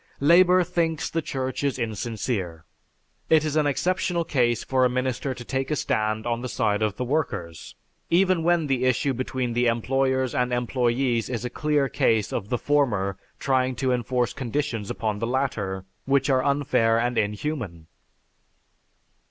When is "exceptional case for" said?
3.67-4.83